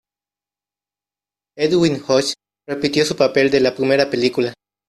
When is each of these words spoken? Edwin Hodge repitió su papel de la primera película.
Edwin 1.55 2.01
Hodge 2.07 2.33
repitió 2.67 3.05
su 3.05 3.15
papel 3.15 3.51
de 3.51 3.59
la 3.59 3.75
primera 3.75 4.09
película. 4.09 4.51